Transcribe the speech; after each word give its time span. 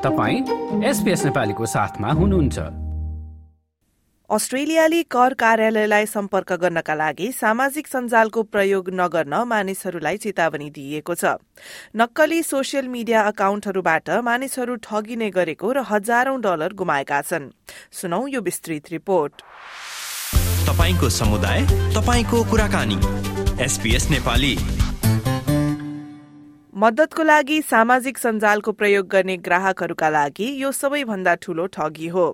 तपाईँ 0.00 0.84
एसपिएस 0.84 1.24
नेपालीको 1.24 1.66
साथमा 1.66 2.10
हुनुहुन्छ। 2.10 2.58
अस्ट्रेलियाली 4.30 5.02
कर 5.02 5.34
कार्यालयलाई 5.34 6.06
सम्पर्क 6.06 6.52
गर्नका 6.52 6.94
लागि 6.94 7.28
सामाजिक 7.32 7.86
सञ्जालको 7.86 8.42
प्रयोग 8.48 8.88
नगर्न 8.94 9.34
मानिसहरूलाई 9.44 10.16
चेतावनी 10.16 10.70
दिइएको 10.70 11.14
छ। 11.14 11.36
नक्कली 11.96 12.42
सोसियल 12.42 12.88
मिडिया 12.88 13.22
अकाउन्टहरूबाट 13.28 14.10
मानिसहरू 14.24 14.76
ठगिने 14.80 15.30
गरेको 15.30 15.72
र 15.72 15.84
हजारौं 15.84 16.40
डलर 16.40 16.72
गुमाएका 16.72 17.20
छन्। 17.20 17.52
सुनौ 17.92 18.26
यो 18.26 18.40
विस्तृत 18.40 18.92
रिपोर्ट। 18.96 19.32
तपाईँको 20.64 21.08
समुदाय 21.12 21.60
तपाईँको 21.92 22.44
कुराकानी। 22.50 22.98
एसपीएस 23.60 24.10
नेपाली। 24.10 24.79
मद्दतको 26.72 27.22
लागि 27.22 27.60
सामाजिक 27.62 28.18
सञ्जालको 28.18 28.72
प्रयोग 28.72 29.06
गर्ने 29.10 29.36
ग्राहकहरूका 29.38 30.08
लागि 30.08 30.46
यो 30.56 30.70
सबैभन्दा 30.72 31.34
ठूलो 31.42 31.64
ठगी 31.66 32.08
हो। 32.08 32.26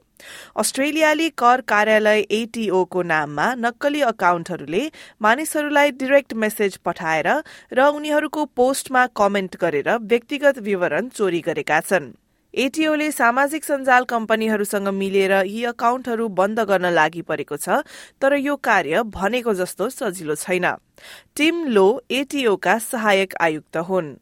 अस्ट्रेलियाली 0.57 1.29
कर 1.39 1.61
कार्यालय 1.69 2.21
एटीओको 2.31 3.03
नाममा 3.03 3.47
नक्कली 3.57 4.01
अकाउन्टहरूले 4.03 4.83
मानिसहरूलाई 5.23 5.91
डिरेक्ट 5.97 6.35
मेसेज 6.35 6.77
पठाएर 6.85 7.29
र 7.73 7.87
उनीहरूको 7.91 8.45
पोस्टमा 8.57 9.07
कमेन्ट 9.17 9.57
गरेर 9.57 9.89
व्यक्तिगत 10.05 10.59
विवरण 10.61 11.09
चोरी 11.09 11.41
गरेका 11.41 11.81
छन्। 11.81 12.13
एटीओले 12.55 13.11
सामाजिक 13.13 13.65
सञ्जाल 13.65 14.05
कम्पनीहरूसँग 14.05 14.89
मिलेर 14.91 15.33
यी 15.47 15.65
अकाउन्टहरू 15.73 16.29
बन्द 16.37 16.61
गर्न 16.69 16.93
लागि 16.93 17.23
परेको 17.23 17.57
छ 17.57 17.81
तर 18.21 18.37
यो 18.37 18.57
कार्य 18.63 19.03
भनेको 19.17 19.55
जस्तो 19.55 19.89
सजिलो 19.89 20.35
छैन। 20.37 20.71
टिम 21.37 21.65
लो 21.73 21.89
एटीओका 22.13 22.79
सहायक 22.85 23.35
आयुक्त 23.41 23.77
हुन्। 23.89 24.15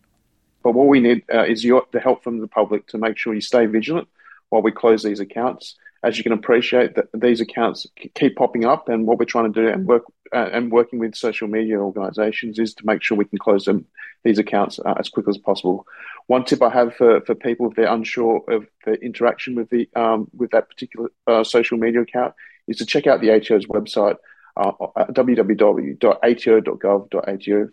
But 0.65 0.73
what 0.73 0.89
we 0.89 0.99
need 0.99 1.23
uh, 1.33 1.45
is 1.45 1.63
your, 1.63 1.85
the 1.93 2.01
help 2.01 2.25
from 2.25 2.41
the 2.41 2.49
public 2.49 2.89
to 2.89 2.99
make 2.99 3.19
sure 3.19 3.35
you 3.35 3.43
stay 3.43 3.67
vigilant 3.67 4.09
while 4.49 4.63
we 4.63 4.73
close 4.73 5.03
these 5.03 5.21
accounts. 5.21 5.77
As 6.03 6.17
you 6.17 6.25
can 6.25 6.33
appreciate, 6.33 6.97
that 6.97 7.07
these 7.15 7.41
accounts 7.41 7.87
keep 8.15 8.37
popping 8.37 8.65
up, 8.65 8.89
and 8.89 9.07
what 9.07 9.19
we're 9.19 9.27
trying 9.27 9.53
to 9.53 9.63
do 9.63 9.69
and 9.69 9.87
work 9.87 10.05
uh, 10.33 10.49
and 10.53 10.73
working 10.73 10.99
with 10.99 11.15
social 11.15 11.49
media 11.49 11.79
organisations 11.79 12.59
is 12.59 12.75
to 12.75 12.87
make 12.87 13.03
sure 13.03 13.17
we 13.17 13.27
can 13.27 13.39
close 13.39 13.67
them 13.67 13.87
these 14.25 14.39
accounts 14.39 14.81
uh, 14.85 14.95
as 14.99 15.09
quickly 15.09 15.31
as 15.31 15.39
possible. 15.39 15.87
One 16.27 16.45
tip 16.45 16.63
I 16.63 16.71
have 16.71 16.95
for, 16.97 17.21
for 17.23 17.35
people 17.35 17.71
if 17.71 17.77
they're 17.77 17.93
unsure 17.93 18.43
of 18.49 18.67
the 18.85 18.95
interaction 18.95 19.55
with 19.55 19.71
the 19.71 19.89
um, 19.95 20.29
with 20.35 20.51
that 20.51 20.69
particular 20.69 21.11
uh, 21.27 21.45
social 21.45 21.79
media 21.79 22.01
account 22.01 22.35
is 22.69 22.79
to 22.79 22.87
check 22.87 23.07
out 23.07 23.21
the 23.21 23.31
ATO's 23.31 23.67
website 23.67 24.17
uh, 24.57 24.73
www.ato.gov.au 25.11 25.99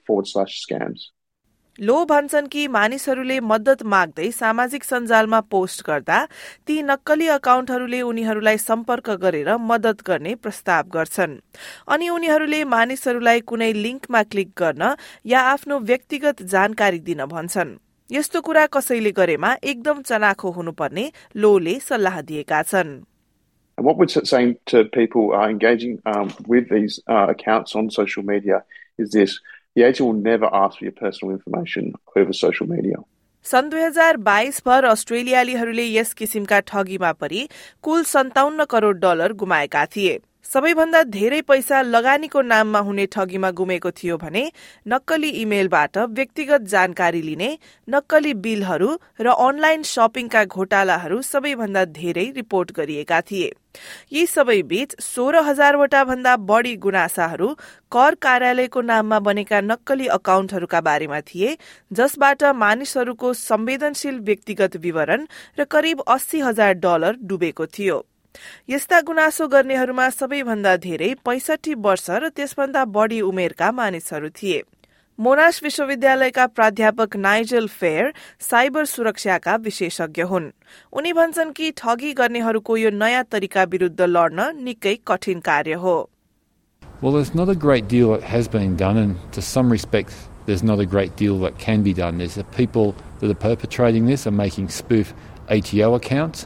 forward 0.05 0.27
slash 0.27 0.65
scams. 0.65 1.07
लो 1.79 2.05
भन्छन् 2.05 2.47
कि 2.47 2.67
मानिसहरूले 2.67 3.39
मद्दत 3.39 3.83
माग्दै 3.83 4.29
सामाजिक 4.31 4.83
सञ्जालमा 4.83 5.39
post 5.51 5.83
गर्दा 5.85 6.17
ती 6.67 6.81
नक्कली 6.83 7.27
अकाउन्टहरूले 7.35 8.01
उनीहरूलाई 8.01 8.57
सम्पर्क 8.57 9.09
गरेर 9.21 9.55
मद्दत 9.57 10.01
गर्ने 10.07 10.33
प्रस्ताव 10.35 10.89
गर्छन्। 10.95 11.37
अनि 11.87 12.09
उनीहरूले 12.09 12.63
मानिसहरूलाई 12.73 13.39
कुनै 13.51 13.71
लिङ्कमा 13.73 14.23
क्लिक 14.23 14.51
गर्न 14.57 14.83
या 15.25 15.41
आफ्नो 15.53 15.79
व्यक्तिगत 15.79 16.41
जानकारी 16.53 16.99
दिन 17.07 17.25
भन्छन्। 17.25 17.71
यस्तो 18.11 18.41
कुरा 18.41 18.65
कसैले 18.75 19.11
गरेमा 19.11 19.55
एकदम 19.63 20.01
चनाखो 20.11 20.51
हुनुपर्ने 20.51 21.05
लोले 21.35 21.79
सल्लाह 21.79 22.21
दिएका 22.21 22.61
छन्। 22.63 22.91
What 23.77 23.97
we're 23.97 24.07
saying 24.07 24.57
to 24.67 24.83
people 24.85 25.33
uh, 25.33 25.47
engaging 25.47 25.97
um, 26.05 26.29
with 26.45 26.69
these 26.69 26.99
uh, 27.07 27.27
accounts 27.29 27.75
on 27.75 27.89
social 27.89 28.23
media 28.23 28.63
is 28.99 29.09
this 29.11 29.39
The 29.75 29.83
agent 29.83 30.07
will 30.07 30.21
never 30.21 30.49
ask 30.53 30.79
for 30.79 30.85
your 30.85 30.91
personal 30.93 31.33
information 31.33 31.93
over 32.15 32.33
social 32.33 32.67
media. 32.67 32.97
सन् 33.45 33.69
दुई 33.69 33.81
हजार 33.81 34.17
बाइस 34.17 34.61
भर 34.65 34.85
अस्ट्रेलियालीहरूले 34.85 35.85
यस 35.85 36.13
किसिमका 36.13 36.59
ठगीमा 36.71 37.11
परि 37.21 37.47
कुल 37.83 38.03
सन्ताउन्न 38.03 38.65
करोड़ 38.65 38.97
डलर 38.97 39.33
गुमाएका 39.33 39.85
थिए 39.95 40.19
सबैभन्दा 40.45 41.01
धेरै 41.05 41.39
पैसा 41.41 41.81
लगानीको 41.81 42.41
नाममा 42.43 42.79
हुने 42.85 43.05
ठगीमा 43.07 43.49
गुमेको 43.57 43.91
थियो 43.91 44.15
भने 44.17 44.41
नक्कली 44.87 45.29
इमेलबाट 45.41 45.97
व्यक्तिगत 46.17 46.61
जानकारी 46.71 47.21
लिने 47.21 47.49
नक्कली 47.87 48.33
बिलहरू 48.45 48.89
र 49.21 49.35
अनलाइन 49.45 49.83
शपिङका 49.91 50.43
घोटालाहरू 50.45 51.21
सबैभन्दा 51.21 51.85
धेरै 51.93 52.25
रिपोर्ट 52.35 52.75
गरिएका 52.79 53.21
थिए। 53.31 53.53
यी 54.11 54.25
सबै 54.25 54.59
बीच 54.65 54.97
सोह्र 55.01 55.45
हजारवटा 55.47 56.03
भन्दा 56.03 56.35
बढ़ी 56.51 56.75
गुनासाहरू 56.83 57.49
कर 57.91 58.21
कार्यालयको 58.21 58.85
नाममा 58.91 59.23
बनेका 59.29 59.61
नक्कली 59.63 60.13
अकाउन्टहरूका 60.19 60.81
बारेमा 60.83 61.21
थिए 61.31 61.57
जसबाट 61.91 62.43
मानिसहरूको 62.59 63.33
संवेदनशील 63.39 64.19
व्यक्तिगत 64.27 64.79
विवरण 64.83 65.27
र 65.59 65.71
करिब 65.71 66.07
अस्सी 66.11 66.39
हजार 66.41 66.73
डलर 66.83 67.21
डुबेको 67.23 67.73
थियो। 67.77 68.05
यस्ता 68.69 68.99
गुनासो 69.07 69.47
गर्नेहरूमा 69.47 70.09
सबैभन्दा 70.09 70.75
धेरै 70.85 71.13
पैसठी 71.25 71.73
वर्ष 71.87 72.09
र 72.09 72.29
त्यसभन्दा 72.35 72.85
बढ़ी 72.97 73.19
उमेरका 73.31 73.71
मानिसहरू 73.79 74.29
थिए 74.41 74.61
मोनास 75.19 75.59
विश्वविद्यालयका 75.63 76.45
प्राध्यापक 76.57 77.15
नाइजल 77.23 77.67
फेयर 77.79 78.13
साइबर 78.41 78.85
सुरक्षाका 78.91 79.55
विशेषज्ञ 79.65 80.21
हुन् 80.31 80.49
उनी 80.99 81.11
भन्छन् 81.13 81.51
कि 81.57 81.71
ठगी 81.77 82.13
गर्नेहरूको 82.19 82.77
यो 82.77 82.89
नयाँ 83.01 83.23
तरिका 83.31 83.63
विरूद्ध 83.73 84.01
लड्न 84.15 84.49
निकै 84.63 84.95
कठिन 85.07 85.39
कार्य 85.49 85.73
हो 85.83 85.97
Well, 87.03 87.13
there's 87.13 87.33
not 87.33 87.49
a 87.49 87.55
great 87.55 87.87
deal 87.87 88.11
that 88.11 88.23
has 88.23 88.47
been 88.47 88.75
done, 88.77 88.97
and 88.97 89.15
to 89.33 89.41
some 89.41 89.71
respects, 89.71 90.17
there's 90.45 90.61
not 90.61 90.79
a 90.79 90.85
great 90.85 91.15
deal 91.15 91.39
that 91.39 91.57
can 91.57 91.81
be 91.81 91.93
done. 91.93 92.19
There's 92.19 92.35
the 92.35 92.43
people 92.57 92.93
that 93.19 93.31
are 93.31 93.39
perpetrating 93.45 94.05
this 94.05 94.27
are 94.27 94.35
making 94.39 94.69
spoof 94.69 95.15
ATO 95.49 95.95
accounts. 95.95 96.45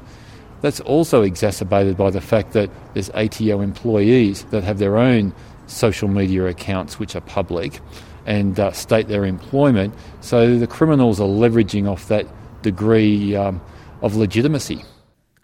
That's 0.66 0.80
also 0.80 1.22
exacerbated 1.22 1.96
by 1.96 2.10
the 2.10 2.22
fact 2.22 2.54
that 2.54 2.72
there's 2.96 3.12
ATO 3.12 3.62
employees 3.62 4.46
that 4.46 4.64
have 4.64 4.80
their 4.80 4.98
own 4.98 5.32
social 5.68 6.08
media 6.08 6.48
accounts 6.48 6.98
which 6.98 7.16
are 7.16 7.22
public 7.22 7.82
and 8.26 8.60
uh, 8.60 8.72
state 8.72 9.08
their 9.08 9.26
employment. 9.26 9.94
So 10.22 10.58
the 10.58 10.66
criminals 10.66 11.22
are 11.22 11.28
leveraging 11.28 11.88
off 11.88 12.08
that 12.08 12.26
degree 12.64 13.36
um, 13.36 13.62
of 14.02 14.16
legitimacy. 14.16 14.84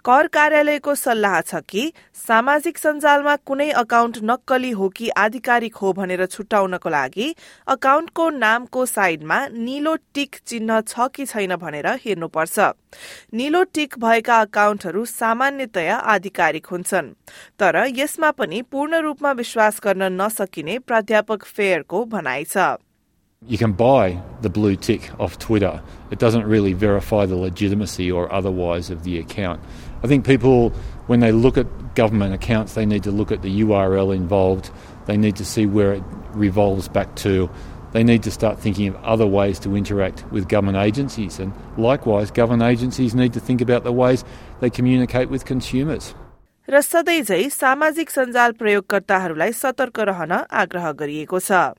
कर 0.06 0.28
कार्यालयको 0.34 0.94
सल्लाह 0.96 1.40
छ 1.42 1.60
कि 1.70 1.82
सामाजिक 2.20 2.78
सञ्जालमा 2.78 3.36
कुनै 3.50 3.70
account 3.82 4.18
नक्कली 4.30 4.72
हो 4.80 4.90
कि 4.98 5.10
आधिकारिक 5.24 5.76
हो 5.82 5.92
भनेर 6.00 6.26
छुट्याउनको 6.26 6.90
लागि 6.96 7.28
अकाउन्टको 7.76 8.30
नामको 8.38 8.86
साइडमा 8.94 9.40
निलो 9.70 9.96
टिक 10.18 10.42
चिन्ह 10.48 10.82
छ 10.88 11.08
कि 11.16 11.26
छैन 11.34 11.56
भनेर 11.64 11.88
हेर्नुपर्छ 12.06 12.70
निलो 13.42 13.64
टिक 13.80 13.98
भएका 14.06 14.42
अकाउन्टहरू 14.50 15.06
सामान्यतया 15.16 15.98
आधिकारिक 16.18 16.76
हुन्छन् 16.76 17.16
तर 17.60 17.84
यसमा 18.02 18.32
पनि 18.42 18.62
पूर्ण 18.72 19.08
रूपमा 19.10 19.32
विश्वास 19.42 19.82
गर्न 19.84 20.14
नसकिने 20.22 20.80
प्राध्यापक 20.88 21.52
फेयरको 21.58 22.06
भनाइ 22.16 22.46
छ 22.54 22.72
You 23.42 23.58
can 23.58 23.72
buy 23.74 24.22
the 24.44 24.50
blue 24.52 24.76
tick 24.78 25.10
off 25.20 25.40
Twitter. 25.40 25.82
It 26.12 26.20
doesn't 26.20 26.46
really 26.46 26.74
verify 26.74 27.26
the 27.26 27.36
legitimacy 27.36 28.12
or 28.12 28.32
otherwise 28.32 28.92
of 28.92 29.04
the 29.04 29.18
account. 29.18 29.64
I 30.03 30.07
think 30.07 30.27
people, 30.27 30.71
when 31.07 31.21
they 31.21 31.33
look 31.33 31.57
at 31.57 31.67
government 31.95 32.35
accounts, 32.35 32.75
they 32.75 32.87
need 32.87 33.03
to 33.05 33.11
look 33.11 33.33
at 33.33 33.43
the 33.43 33.61
URL 33.61 34.15
involved. 34.15 34.71
They 35.07 35.17
need 35.17 35.37
to 35.37 35.45
see 35.45 35.67
where 35.67 35.95
it 35.95 36.03
revolves 36.33 36.89
back 36.89 37.15
to. 37.17 37.49
They 37.93 38.05
need 38.05 38.23
to 38.25 38.31
start 38.31 38.59
thinking 38.59 38.89
of 38.89 38.97
other 38.97 39.27
ways 39.27 39.59
to 39.61 39.77
interact 39.77 40.25
with 40.31 40.49
government 40.49 40.79
agencies. 40.79 41.39
And 41.39 41.53
likewise, 41.79 42.31
government 42.31 42.63
agencies 42.63 43.15
need 43.15 43.33
to 43.33 43.41
think 43.41 43.61
about 43.61 43.85
the 43.85 43.93
ways 43.93 44.25
they 44.61 44.71
communicate 44.71 45.31
with 45.31 45.45
consumers. 45.45 46.15
र 46.69 46.81
सधैँ 46.83 47.23
सामाजिक 47.55 48.11
सञ्जाल 48.11 48.53
प्रयोगकर्ताहरूलाई 48.59 49.53
सतर्क 49.55 49.99
रहन 50.11 50.33
आग्रह 50.51 50.91
गरिएको 50.99 51.39
छ 51.39 51.79